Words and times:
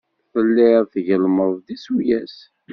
Telliḍ 0.31 0.83
tgellmeḍ-d 0.93 1.67
isuyas. 1.75 2.35